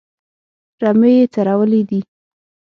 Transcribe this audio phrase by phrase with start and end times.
[0.81, 1.99] رمې یې څرولې دي.